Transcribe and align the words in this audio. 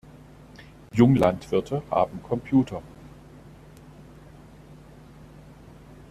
Junglandwirte 0.95 1.83
haben 1.91 2.23
Computer. 2.23 2.81